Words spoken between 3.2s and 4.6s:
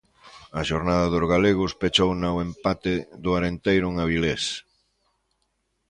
do Arenteiro en Avilés.